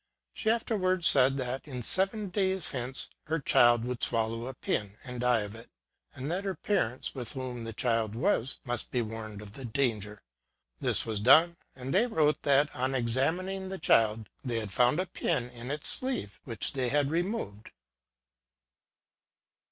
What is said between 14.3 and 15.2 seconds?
they had found a